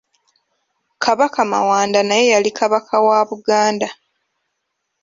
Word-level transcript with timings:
Kabaka 1.03 1.39
mawanda 1.51 1.99
naye 2.07 2.25
yali 2.33 2.49
Kabaka 2.59 2.95
wa 3.05 3.19
Buganda 3.29 3.87